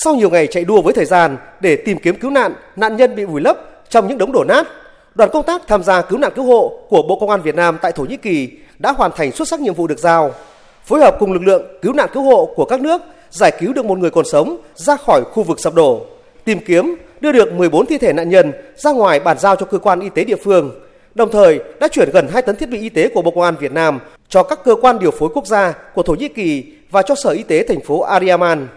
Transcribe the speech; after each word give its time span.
Sau 0.00 0.14
nhiều 0.14 0.30
ngày 0.30 0.46
chạy 0.46 0.64
đua 0.64 0.82
với 0.82 0.92
thời 0.92 1.04
gian 1.04 1.36
để 1.60 1.76
tìm 1.76 1.98
kiếm 1.98 2.16
cứu 2.16 2.30
nạn 2.30 2.54
nạn 2.76 2.96
nhân 2.96 3.16
bị 3.16 3.24
vùi 3.24 3.40
lấp 3.40 3.56
trong 3.88 4.08
những 4.08 4.18
đống 4.18 4.32
đổ 4.32 4.44
nát, 4.44 4.66
đoàn 5.14 5.30
công 5.32 5.42
tác 5.42 5.62
tham 5.66 5.82
gia 5.82 6.02
cứu 6.02 6.18
nạn 6.18 6.32
cứu 6.36 6.44
hộ 6.44 6.80
của 6.88 7.02
Bộ 7.02 7.18
Công 7.20 7.30
an 7.30 7.42
Việt 7.42 7.54
Nam 7.54 7.78
tại 7.82 7.92
Thổ 7.92 8.04
Nhĩ 8.04 8.16
Kỳ 8.16 8.50
đã 8.78 8.92
hoàn 8.92 9.10
thành 9.16 9.32
xuất 9.32 9.48
sắc 9.48 9.60
nhiệm 9.60 9.74
vụ 9.74 9.86
được 9.86 9.98
giao, 9.98 10.34
phối 10.84 11.00
hợp 11.00 11.16
cùng 11.18 11.32
lực 11.32 11.42
lượng 11.42 11.62
cứu 11.82 11.92
nạn 11.92 12.08
cứu 12.12 12.22
hộ 12.22 12.52
của 12.56 12.64
các 12.64 12.80
nước 12.80 13.02
giải 13.30 13.52
cứu 13.60 13.72
được 13.72 13.84
một 13.84 13.98
người 13.98 14.10
còn 14.10 14.24
sống 14.24 14.56
ra 14.74 14.96
khỏi 14.96 15.22
khu 15.32 15.42
vực 15.42 15.60
sập 15.60 15.74
đổ, 15.74 16.06
tìm 16.44 16.58
kiếm 16.66 16.94
đưa 17.20 17.32
được 17.32 17.52
14 17.52 17.86
thi 17.86 17.98
thể 17.98 18.12
nạn 18.12 18.28
nhân 18.28 18.52
ra 18.76 18.92
ngoài 18.92 19.20
bàn 19.20 19.38
giao 19.38 19.56
cho 19.56 19.66
cơ 19.66 19.78
quan 19.78 20.00
y 20.00 20.08
tế 20.08 20.24
địa 20.24 20.36
phương. 20.36 20.80
Đồng 21.14 21.30
thời 21.30 21.60
đã 21.80 21.88
chuyển 21.88 22.10
gần 22.12 22.28
2 22.32 22.42
tấn 22.42 22.56
thiết 22.56 22.68
bị 22.68 22.80
y 22.80 22.88
tế 22.88 23.08
của 23.08 23.22
Bộ 23.22 23.30
Công 23.30 23.44
an 23.44 23.54
Việt 23.60 23.72
Nam 23.72 24.00
cho 24.28 24.42
các 24.42 24.64
cơ 24.64 24.74
quan 24.74 24.98
điều 24.98 25.10
phối 25.10 25.28
quốc 25.34 25.46
gia 25.46 25.72
của 25.94 26.02
Thổ 26.02 26.14
Nhĩ 26.14 26.28
Kỳ 26.28 26.72
và 26.90 27.02
cho 27.02 27.14
Sở 27.14 27.30
Y 27.30 27.42
tế 27.42 27.64
thành 27.68 27.80
phố 27.80 28.00
Ariaman. 28.00 28.68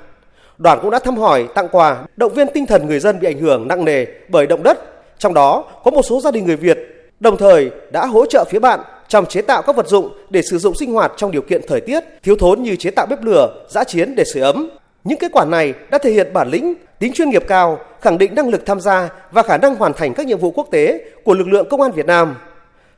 Đoàn 0.61 0.79
cũng 0.81 0.91
đã 0.91 0.99
thăm 0.99 1.17
hỏi, 1.17 1.47
tặng 1.55 1.67
quà, 1.71 1.97
động 2.17 2.33
viên 2.33 2.47
tinh 2.53 2.65
thần 2.65 2.87
người 2.87 2.99
dân 2.99 3.19
bị 3.19 3.27
ảnh 3.27 3.39
hưởng 3.39 3.67
nặng 3.67 3.85
nề 3.85 4.05
bởi 4.29 4.47
động 4.47 4.63
đất, 4.63 4.79
trong 5.17 5.33
đó 5.33 5.63
có 5.83 5.91
một 5.91 6.01
số 6.01 6.21
gia 6.21 6.31
đình 6.31 6.45
người 6.45 6.55
Việt, 6.55 6.77
đồng 7.19 7.37
thời 7.37 7.71
đã 7.91 8.05
hỗ 8.05 8.25
trợ 8.25 8.45
phía 8.49 8.59
bạn 8.59 8.79
trong 9.07 9.25
chế 9.25 9.41
tạo 9.41 9.61
các 9.61 9.75
vật 9.75 9.87
dụng 9.87 10.09
để 10.29 10.41
sử 10.41 10.57
dụng 10.57 10.75
sinh 10.75 10.93
hoạt 10.93 11.11
trong 11.17 11.31
điều 11.31 11.41
kiện 11.41 11.61
thời 11.67 11.81
tiết 11.81 12.03
thiếu 12.23 12.35
thốn 12.35 12.63
như 12.63 12.75
chế 12.75 12.91
tạo 12.91 13.05
bếp 13.05 13.23
lửa, 13.23 13.65
giã 13.69 13.83
chiến 13.83 14.15
để 14.15 14.23
sưởi 14.33 14.43
ấm. 14.43 14.69
Những 15.03 15.19
kết 15.19 15.31
quả 15.31 15.45
này 15.45 15.73
đã 15.91 15.97
thể 15.97 16.11
hiện 16.11 16.33
bản 16.33 16.49
lĩnh, 16.49 16.73
tính 16.99 17.13
chuyên 17.13 17.29
nghiệp 17.29 17.43
cao, 17.47 17.79
khẳng 18.01 18.17
định 18.17 18.35
năng 18.35 18.49
lực 18.49 18.65
tham 18.65 18.79
gia 18.79 19.09
và 19.31 19.43
khả 19.43 19.57
năng 19.57 19.75
hoàn 19.75 19.93
thành 19.93 20.13
các 20.13 20.25
nhiệm 20.25 20.39
vụ 20.39 20.51
quốc 20.51 20.67
tế 20.71 21.05
của 21.23 21.33
lực 21.33 21.47
lượng 21.47 21.69
công 21.69 21.81
an 21.81 21.91
Việt 21.91 22.05
Nam. 22.05 22.35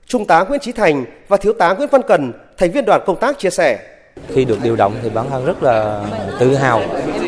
Trung 0.05 0.26
tá 0.26 0.43
Nguyễn 0.43 0.59
Chí 0.59 0.71
Thành 0.71 1.05
và 1.27 1.38
thiếu 1.38 1.54
tá 1.54 1.73
Nguyễn 1.73 1.90
Văn 1.91 2.02
Cần, 2.07 2.34
thành 2.57 2.71
viên 2.71 2.85
đoàn 2.85 3.02
công 3.05 3.20
tác 3.20 3.40
chia 3.40 3.49
sẻ. 3.49 3.80
Khi 4.27 4.45
được 4.45 4.58
điều 4.63 4.76
động 4.76 4.94
thì 5.03 5.09
bản 5.09 5.30
thân 5.30 5.45
rất 5.45 5.63
là 5.63 6.05
tự 6.40 6.55
hào 6.55 6.81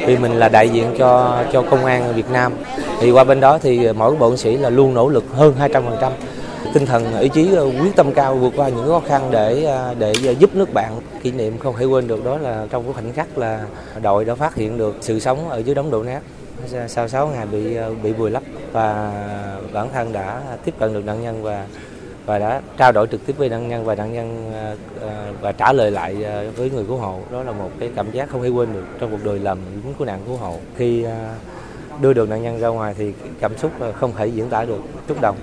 vì 0.05 0.17
mình 0.17 0.31
là 0.31 0.49
đại 0.49 0.69
diện 0.69 0.95
cho 0.97 1.43
cho 1.53 1.61
công 1.61 1.85
an 1.85 2.13
Việt 2.15 2.29
Nam. 2.31 2.53
Thì 2.99 3.11
qua 3.11 3.23
bên 3.23 3.39
đó 3.39 3.57
thì 3.61 3.93
mỗi 3.93 4.15
bộ 4.15 4.37
sĩ 4.37 4.57
là 4.57 4.69
luôn 4.69 4.93
nỗ 4.93 5.09
lực 5.09 5.23
hơn 5.33 5.53
200%. 5.59 6.11
Tinh 6.73 6.85
thần, 6.85 7.17
ý 7.19 7.29
chí, 7.29 7.49
quyết 7.81 7.95
tâm 7.95 8.13
cao 8.13 8.35
vượt 8.35 8.53
qua 8.55 8.69
những 8.69 8.87
khó 8.87 9.01
khăn 9.07 9.31
để 9.31 9.77
để 9.99 10.13
giúp 10.39 10.55
nước 10.55 10.73
bạn. 10.73 10.99
Kỷ 11.23 11.31
niệm 11.31 11.57
không 11.57 11.75
thể 11.77 11.85
quên 11.85 12.07
được 12.07 12.25
đó 12.25 12.37
là 12.37 12.65
trong 12.69 12.83
cái 12.83 12.93
khoảnh 12.93 13.13
khắc 13.13 13.37
là 13.37 13.61
đội 14.01 14.25
đã 14.25 14.35
phát 14.35 14.55
hiện 14.55 14.77
được 14.77 14.95
sự 15.01 15.19
sống 15.19 15.49
ở 15.49 15.57
dưới 15.57 15.75
đống 15.75 15.91
đổ 15.91 16.03
nát 16.03 16.21
sau 16.87 17.07
6 17.07 17.27
ngày 17.27 17.45
bị 17.51 17.77
bị 18.03 18.13
vùi 18.13 18.31
lấp 18.31 18.43
và 18.71 19.11
bản 19.73 19.89
thân 19.93 20.13
đã 20.13 20.41
tiếp 20.65 20.73
cận 20.79 20.93
được 20.93 21.05
nạn 21.05 21.23
nhân 21.23 21.43
và 21.43 21.65
và 22.25 22.39
đã 22.39 22.61
trao 22.77 22.91
đổi 22.91 23.07
trực 23.07 23.25
tiếp 23.25 23.33
với 23.37 23.49
nạn 23.49 23.69
nhân 23.69 23.85
và 23.85 23.95
nạn 23.95 24.13
nhân 24.13 24.51
ờ, 24.53 24.75
ờ, 25.01 25.33
và 25.41 25.51
trả 25.51 25.73
lời 25.73 25.91
lại 25.91 26.23
ờ, 26.23 26.51
với 26.55 26.69
người 26.69 26.83
cứu 26.87 26.97
hộ. 26.97 27.19
Đó 27.31 27.43
là 27.43 27.51
một 27.51 27.69
cái 27.79 27.89
cảm 27.95 28.11
giác 28.11 28.29
không 28.29 28.43
thể 28.43 28.49
quên 28.49 28.73
được 28.73 28.85
trong 28.99 29.11
cuộc 29.11 29.25
đời 29.25 29.39
làm 29.39 29.57
lính 29.83 29.93
cứu 29.97 30.07
nạn 30.07 30.19
cứu 30.25 30.37
hộ. 30.37 30.57
Khi 30.77 31.05
đưa 32.01 32.13
được 32.13 32.29
nạn 32.29 32.43
nhân 32.43 32.59
ra 32.59 32.67
ngoài 32.67 32.93
thì 32.97 33.13
cảm 33.39 33.57
xúc 33.57 33.71
không 33.95 34.11
thể 34.17 34.27
diễn 34.27 34.49
tả 34.49 34.65
được 34.65 34.79
xúc 35.07 35.21
động 35.21 35.35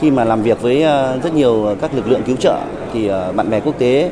khi 0.00 0.10
mà 0.10 0.24
làm 0.24 0.42
việc 0.42 0.62
với 0.62 0.82
rất 1.22 1.34
nhiều 1.34 1.76
các 1.80 1.94
lực 1.94 2.08
lượng 2.08 2.22
cứu 2.26 2.36
trợ 2.36 2.60
thì 2.92 3.08
bạn 3.08 3.50
bè 3.50 3.60
quốc 3.60 3.78
tế 3.78 4.10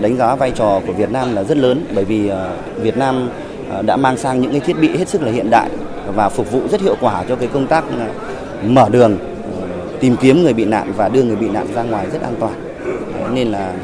đánh 0.00 0.16
giá 0.16 0.34
vai 0.34 0.50
trò 0.50 0.80
của 0.86 0.92
Việt 0.92 1.10
Nam 1.10 1.34
là 1.34 1.42
rất 1.42 1.56
lớn. 1.58 1.84
Bởi 1.94 2.04
vì 2.04 2.30
Việt 2.76 2.96
Nam 2.96 3.30
đã 3.82 3.96
mang 3.96 4.16
sang 4.16 4.40
những 4.40 4.50
cái 4.50 4.60
thiết 4.60 4.80
bị 4.80 4.96
hết 4.96 5.08
sức 5.08 5.22
là 5.22 5.32
hiện 5.32 5.50
đại 5.50 5.70
và 6.14 6.28
phục 6.28 6.52
vụ 6.52 6.60
rất 6.70 6.80
hiệu 6.80 6.96
quả 7.00 7.24
cho 7.28 7.36
cái 7.36 7.48
công 7.52 7.66
tác 7.66 7.84
mở 8.62 8.88
đường 8.88 9.18
tìm 10.00 10.16
kiếm 10.20 10.42
người 10.42 10.52
bị 10.52 10.64
nạn 10.64 10.92
và 10.96 11.08
đưa 11.08 11.22
người 11.22 11.36
bị 11.36 11.48
nạn 11.48 11.66
ra 11.74 11.82
ngoài 11.82 12.06
rất 12.12 12.22
an 12.22 12.34
toàn 12.40 12.54
nên 13.34 13.48
là 13.48 13.74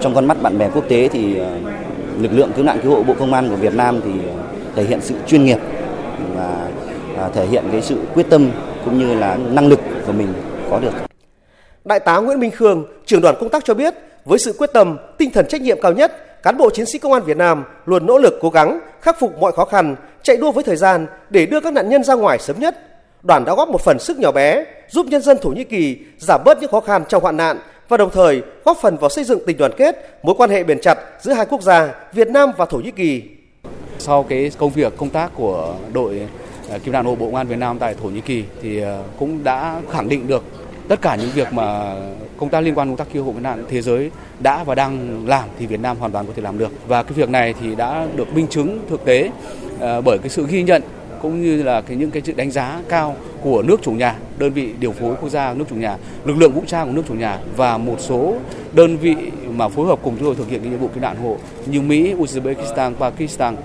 trong 0.00 0.14
con 0.14 0.26
mắt 0.26 0.42
bạn 0.42 0.58
bè 0.58 0.70
quốc 0.74 0.84
tế 0.88 1.08
thì 1.08 1.38
ờ, 1.38 1.50
lực 2.20 2.32
lượng 2.32 2.50
cứu 2.56 2.64
nạn 2.64 2.78
cứu 2.82 2.94
hộ 2.94 3.02
bộ 3.02 3.14
công 3.18 3.32
an 3.34 3.48
của 3.48 3.56
Việt 3.56 3.74
Nam 3.74 4.00
thì 4.04 4.10
ờ, 4.28 4.42
thể 4.76 4.84
hiện 4.84 5.00
sự 5.02 5.14
chuyên 5.26 5.44
nghiệp 5.44 5.58
và 6.36 6.68
ờ, 7.16 7.30
thể 7.34 7.46
hiện 7.46 7.64
cái 7.72 7.82
sự 7.82 7.96
quyết 8.14 8.26
tâm 8.30 8.50
cũng 8.84 8.98
như 8.98 9.14
là 9.14 9.36
năng 9.36 9.68
lực 9.68 9.80
của 10.06 10.12
mình 10.12 10.28
có 10.70 10.80
được. 10.80 10.92
Đại 11.84 12.00
tá 12.00 12.16
Nguyễn 12.16 12.40
Minh 12.40 12.50
Khương, 12.50 12.84
trưởng 13.06 13.20
đoàn 13.20 13.36
công 13.40 13.48
tác 13.48 13.64
cho 13.64 13.74
biết, 13.74 13.94
với 14.24 14.38
sự 14.38 14.54
quyết 14.58 14.70
tâm, 14.72 14.96
tinh 15.18 15.30
thần 15.30 15.46
trách 15.48 15.60
nhiệm 15.60 15.80
cao 15.82 15.92
nhất, 15.92 16.42
cán 16.42 16.56
bộ 16.56 16.70
chiến 16.70 16.86
sĩ 16.86 16.98
công 16.98 17.12
an 17.12 17.22
Việt 17.22 17.36
Nam 17.36 17.64
luôn 17.86 18.06
nỗ 18.06 18.18
lực 18.18 18.38
cố 18.40 18.50
gắng 18.50 18.80
khắc 19.00 19.20
phục 19.20 19.38
mọi 19.38 19.52
khó 19.52 19.64
khăn, 19.64 19.96
chạy 20.22 20.36
đua 20.36 20.52
với 20.52 20.64
thời 20.64 20.76
gian 20.76 21.06
để 21.30 21.46
đưa 21.46 21.60
các 21.60 21.72
nạn 21.72 21.88
nhân 21.88 22.04
ra 22.04 22.14
ngoài 22.14 22.38
sớm 22.38 22.58
nhất. 22.58 22.93
Đoàn 23.24 23.44
đã 23.44 23.54
góp 23.54 23.68
một 23.68 23.80
phần 23.80 23.98
sức 23.98 24.18
nhỏ 24.18 24.32
bé 24.32 24.64
giúp 24.88 25.06
nhân 25.06 25.22
dân 25.22 25.38
Thổ 25.42 25.50
Nhĩ 25.50 25.64
Kỳ 25.64 25.96
giảm 26.18 26.40
bớt 26.44 26.60
những 26.60 26.70
khó 26.70 26.80
khăn 26.80 27.04
trong 27.08 27.22
hoạn 27.22 27.36
nạn 27.36 27.58
và 27.88 27.96
đồng 27.96 28.10
thời 28.10 28.42
góp 28.64 28.78
phần 28.82 28.96
vào 28.96 29.10
xây 29.10 29.24
dựng 29.24 29.38
tình 29.46 29.56
đoàn 29.56 29.72
kết, 29.76 30.18
mối 30.22 30.34
quan 30.38 30.50
hệ 30.50 30.64
bền 30.64 30.80
chặt 30.80 30.98
giữa 31.20 31.32
hai 31.32 31.46
quốc 31.46 31.62
gia 31.62 31.94
Việt 32.12 32.28
Nam 32.28 32.50
và 32.56 32.66
Thổ 32.66 32.78
Nhĩ 32.78 32.90
Kỳ. 32.90 33.22
Sau 33.98 34.22
cái 34.22 34.50
công 34.58 34.70
việc 34.70 34.96
công 34.96 35.10
tác 35.10 35.30
của 35.34 35.74
đội 35.92 36.28
ờ, 36.70 36.78
cứu 36.78 36.92
nạn 36.92 37.04
hộ 37.04 37.14
Bộ 37.14 37.26
Công 37.26 37.34
an 37.34 37.46
Việt 37.46 37.58
Nam 37.58 37.78
tại 37.78 37.94
Thổ 38.02 38.08
Nhĩ 38.08 38.20
Kỳ 38.20 38.44
thì 38.62 38.80
ờ, 38.80 39.02
cũng 39.18 39.44
đã 39.44 39.80
khẳng 39.90 40.08
định 40.08 40.26
được 40.26 40.44
tất 40.88 41.02
cả 41.02 41.16
những 41.16 41.30
việc 41.34 41.52
mà 41.52 41.94
công 42.36 42.48
tác 42.48 42.60
liên 42.60 42.74
quan 42.74 42.88
công 42.88 42.96
tác 42.96 43.06
cứu 43.12 43.24
hộ 43.24 43.32
cứu 43.32 43.40
nạn 43.40 43.64
thế 43.68 43.82
giới 43.82 44.10
đã 44.40 44.64
và 44.64 44.74
đang 44.74 45.26
làm 45.26 45.48
thì 45.58 45.66
Việt 45.66 45.80
Nam 45.80 45.96
hoàn 45.96 46.12
toàn 46.12 46.26
có 46.26 46.32
thể 46.36 46.42
làm 46.42 46.58
được 46.58 46.70
và 46.88 47.02
cái 47.02 47.12
việc 47.12 47.28
này 47.28 47.54
thì 47.60 47.74
đã 47.74 48.06
được 48.16 48.34
minh 48.34 48.46
chứng 48.46 48.78
thực 48.90 49.04
tế 49.04 49.30
ờ, 49.80 50.00
bởi 50.00 50.18
cái 50.18 50.28
sự 50.28 50.46
ghi 50.46 50.62
nhận 50.62 50.82
cũng 51.24 51.42
như 51.42 51.62
là 51.62 51.80
cái 51.80 51.96
những 51.96 52.10
cái 52.10 52.22
sự 52.24 52.32
đánh 52.36 52.50
giá 52.50 52.80
cao 52.88 53.16
của 53.42 53.62
nước 53.62 53.82
chủ 53.82 53.92
nhà, 53.92 54.16
đơn 54.38 54.52
vị 54.52 54.68
điều 54.80 54.92
phối 54.92 55.14
quốc 55.20 55.28
gia 55.28 55.54
nước 55.54 55.64
chủ 55.70 55.76
nhà, 55.76 55.96
lực 56.24 56.36
lượng 56.36 56.52
vũ 56.52 56.62
trang 56.66 56.86
của 56.86 56.92
nước 56.92 57.02
chủ 57.08 57.14
nhà 57.14 57.38
và 57.56 57.78
một 57.78 57.96
số 57.98 58.34
đơn 58.72 58.96
vị 58.96 59.16
mà 59.50 59.68
phối 59.68 59.86
hợp 59.86 59.98
cùng 60.02 60.16
chúng 60.16 60.26
tôi 60.26 60.34
thực 60.34 60.48
hiện 60.48 60.60
cái 60.60 60.70
nhiệm 60.70 60.80
vụ 60.80 60.88
cứu 60.88 61.02
nạn 61.02 61.16
hộ 61.16 61.36
như 61.66 61.80
Mỹ, 61.80 62.14
Uzbekistan, 62.14 62.94
Pakistan 62.94 63.56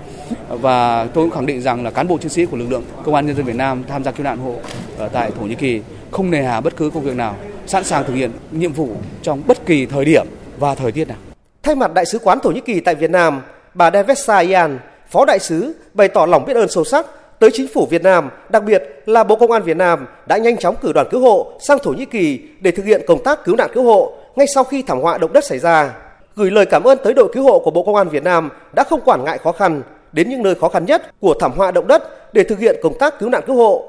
và 0.48 1.06
tôi 1.14 1.24
cũng 1.24 1.30
khẳng 1.30 1.46
định 1.46 1.60
rằng 1.60 1.84
là 1.84 1.90
cán 1.90 2.08
bộ 2.08 2.18
chiến 2.18 2.28
sĩ 2.28 2.46
của 2.46 2.56
lực 2.56 2.70
lượng 2.70 2.82
công 3.04 3.14
an 3.14 3.26
nhân 3.26 3.36
dân 3.36 3.46
Việt 3.46 3.56
Nam 3.56 3.84
tham 3.88 4.04
gia 4.04 4.10
cứu 4.10 4.24
nạn 4.24 4.38
hộ 4.38 4.54
ở 4.98 5.08
tại 5.08 5.30
Thổ 5.38 5.46
Nhĩ 5.46 5.54
Kỳ 5.54 5.80
không 6.10 6.30
nề 6.30 6.42
hà 6.42 6.60
bất 6.60 6.76
cứ 6.76 6.90
công 6.90 7.02
việc 7.02 7.16
nào, 7.16 7.36
sẵn 7.66 7.84
sàng 7.84 8.04
thực 8.06 8.14
hiện 8.14 8.30
nhiệm 8.50 8.72
vụ 8.72 8.88
trong 9.22 9.42
bất 9.46 9.66
kỳ 9.66 9.86
thời 9.86 10.04
điểm 10.04 10.26
và 10.58 10.74
thời 10.74 10.92
tiết 10.92 11.08
nào. 11.08 11.18
Thay 11.62 11.74
mặt 11.74 11.94
đại 11.94 12.06
sứ 12.06 12.18
quán 12.18 12.38
Thổ 12.42 12.50
Nhĩ 12.50 12.60
Kỳ 12.60 12.80
tại 12.80 12.94
Việt 12.94 13.10
Nam, 13.10 13.42
bà 13.74 13.90
Devesa 13.90 14.38
Ian, 14.38 14.78
phó 15.10 15.24
đại 15.24 15.38
sứ 15.38 15.74
bày 15.94 16.08
tỏ 16.08 16.26
lòng 16.26 16.44
biết 16.44 16.56
ơn 16.56 16.68
sâu 16.68 16.84
sắc 16.84 17.06
tới 17.40 17.50
chính 17.52 17.68
phủ 17.68 17.86
Việt 17.86 18.02
Nam, 18.02 18.30
đặc 18.48 18.64
biệt 18.64 18.82
là 19.06 19.24
Bộ 19.24 19.36
Công 19.36 19.50
an 19.50 19.62
Việt 19.62 19.76
Nam 19.76 20.06
đã 20.26 20.36
nhanh 20.36 20.56
chóng 20.56 20.76
cử 20.82 20.92
đoàn 20.92 21.06
cứu 21.10 21.20
hộ 21.20 21.52
sang 21.60 21.78
Thổ 21.78 21.90
Nhĩ 21.90 22.04
Kỳ 22.04 22.40
để 22.60 22.70
thực 22.70 22.84
hiện 22.84 23.02
công 23.06 23.22
tác 23.24 23.44
cứu 23.44 23.56
nạn 23.56 23.70
cứu 23.74 23.84
hộ 23.84 24.12
ngay 24.36 24.46
sau 24.54 24.64
khi 24.64 24.82
thảm 24.82 25.00
họa 25.00 25.18
động 25.18 25.32
đất 25.32 25.44
xảy 25.44 25.58
ra. 25.58 25.94
Gửi 26.36 26.50
lời 26.50 26.66
cảm 26.66 26.82
ơn 26.84 26.98
tới 27.04 27.14
đội 27.14 27.28
cứu 27.32 27.44
hộ 27.44 27.58
của 27.58 27.70
Bộ 27.70 27.82
Công 27.82 27.94
an 27.94 28.08
Việt 28.08 28.24
Nam 28.24 28.48
đã 28.72 28.84
không 28.84 29.00
quản 29.04 29.24
ngại 29.24 29.38
khó 29.38 29.52
khăn 29.52 29.82
đến 30.12 30.30
những 30.30 30.42
nơi 30.42 30.54
khó 30.54 30.68
khăn 30.68 30.84
nhất 30.84 31.20
của 31.20 31.34
thảm 31.40 31.52
họa 31.52 31.70
động 31.70 31.86
đất 31.86 32.32
để 32.34 32.42
thực 32.42 32.58
hiện 32.58 32.76
công 32.82 32.98
tác 32.98 33.18
cứu 33.18 33.28
nạn 33.28 33.42
cứu 33.46 33.56
hộ. 33.56 33.84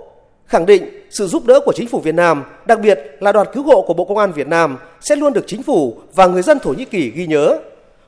Khẳng 0.48 0.66
định 0.66 0.84
sự 1.10 1.28
giúp 1.28 1.46
đỡ 1.46 1.60
của 1.66 1.74
chính 1.76 1.88
phủ 1.88 2.00
Việt 2.00 2.16
Nam, 2.16 2.44
đặc 2.66 2.80
biệt 2.80 3.00
là 3.20 3.32
đoàn 3.32 3.48
cứu 3.54 3.64
hộ 3.64 3.82
của 3.82 3.94
Bộ 3.94 4.06
Công 4.06 4.18
an 4.18 4.32
Việt 4.32 4.48
Nam 4.48 4.78
sẽ 5.02 5.16
luôn 5.16 5.34
được 5.34 5.44
chính 5.48 5.64
phủ 5.64 5.98
và 6.16 6.28
người 6.28 6.42
dân 6.42 6.60
Thổ 6.60 6.74
Nhĩ 6.74 6.86
Kỳ 6.86 7.12
ghi 7.16 7.28
nhớ. 7.28 7.58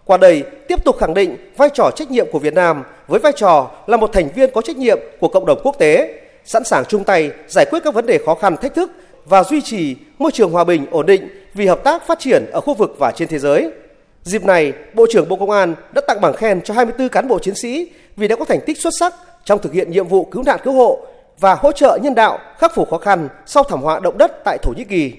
Qua 0.06 0.18
đây, 0.18 0.44
tiếp 0.68 0.84
tục 0.84 0.98
khẳng 1.00 1.14
định 1.14 1.38
vai 1.58 1.70
trò 1.74 1.92
trách 1.96 2.12
nhiệm 2.12 2.28
của 2.32 2.40
Việt 2.40 2.54
Nam 2.54 2.84
với 3.08 3.20
vai 3.20 3.32
trò 3.36 3.72
là 3.88 3.98
một 3.98 4.14
thành 4.14 4.30
viên 4.36 4.52
có 4.54 4.62
trách 4.62 4.78
nhiệm 4.78 5.00
của 5.20 5.28
cộng 5.28 5.46
đồng 5.46 5.60
quốc 5.64 5.76
tế, 5.80 6.20
sẵn 6.46 6.64
sàng 6.64 6.86
chung 6.86 7.04
tay 7.04 7.32
giải 7.48 7.66
quyết 7.72 7.80
các 7.84 7.94
vấn 7.94 8.06
đề 8.06 8.20
khó 8.26 8.36
khăn 8.36 8.58
thách 8.58 8.74
thức 8.74 8.92
và 9.26 9.44
duy 9.44 9.62
trì 9.62 9.96
môi 10.20 10.32
trường 10.32 10.52
hòa 10.52 10.64
bình 10.64 10.86
ổn 10.92 11.06
định 11.06 11.30
vì 11.54 11.68
hợp 11.68 11.84
tác 11.84 12.08
phát 12.08 12.20
triển 12.20 12.46
ở 12.52 12.62
khu 12.62 12.74
vực 12.74 12.96
và 13.00 13.12
trên 13.12 13.28
thế 13.28 13.40
giới. 13.40 13.72
Dịp 14.24 14.44
này, 14.44 14.74
Bộ 14.94 15.06
trưởng 15.10 15.30
Bộ 15.30 15.36
Công 15.36 15.52
an 15.52 15.76
đã 15.94 16.02
tặng 16.08 16.22
bằng 16.22 16.34
khen 16.34 16.62
cho 16.62 16.74
24 16.74 17.10
cán 17.10 17.28
bộ 17.28 17.40
chiến 17.40 17.56
sĩ 17.56 17.92
vì 18.16 18.28
đã 18.28 18.36
có 18.36 18.46
thành 18.46 18.60
tích 18.66 18.78
xuất 18.82 18.94
sắc 19.00 19.14
trong 19.46 19.60
thực 19.62 19.74
hiện 19.74 19.92
nhiệm 19.92 20.08
vụ 20.08 20.26
cứu 20.26 20.44
nạn 20.44 20.60
cứu 20.64 20.74
hộ 20.74 21.00
và 21.40 21.56
hỗ 21.56 21.72
trợ 21.72 22.00
nhân 22.02 22.16
đạo 22.16 22.40
khắc 22.58 22.76
phục 22.76 22.90
khó 22.90 22.98
khăn 22.98 23.30
sau 23.46 23.64
thảm 23.64 23.82
họa 23.82 24.00
động 24.00 24.18
đất 24.18 24.32
tại 24.46 24.58
Thổ 24.62 24.74
Nhĩ 24.78 24.84
Kỳ. 24.84 25.14